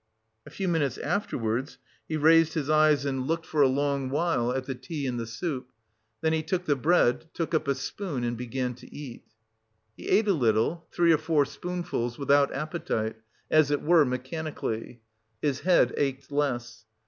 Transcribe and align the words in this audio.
A 0.47 0.49
few 0.49 0.67
minutes 0.67 0.97
afterwards, 0.97 1.77
he 2.09 2.17
raised 2.17 2.55
his 2.55 2.71
eyes 2.71 3.05
and 3.05 3.27
looked 3.27 3.45
for 3.45 3.61
a 3.61 3.67
long 3.67 4.09
while 4.09 4.51
at 4.51 4.65
the 4.65 4.73
tea 4.73 5.05
and 5.05 5.19
the 5.19 5.27
soup. 5.27 5.69
Then 6.21 6.33
he 6.33 6.41
took 6.41 6.65
the 6.65 6.75
bread, 6.75 7.27
took 7.35 7.53
up 7.53 7.67
a 7.67 7.75
spoon 7.75 8.23
and 8.23 8.35
began 8.35 8.73
to 8.73 8.91
eat. 8.91 9.25
He 9.95 10.09
ate 10.09 10.27
a 10.27 10.33
little, 10.33 10.87
three 10.91 11.11
or 11.11 11.19
four 11.19 11.45
spoonfuls, 11.45 12.17
without 12.17 12.51
appetite, 12.51 13.17
as 13.51 13.69
it 13.69 13.83
were 13.83 14.03
mechanically. 14.03 15.01
His 15.39 15.59
head 15.59 15.93
ached 15.95 16.31
less. 16.31 16.85